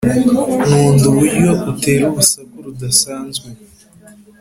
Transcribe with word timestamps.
nkunda 0.65 1.03
uburyo 1.11 1.51
utera 1.71 2.03
urusaku 2.11 2.55
rudasanzwe 2.65 3.47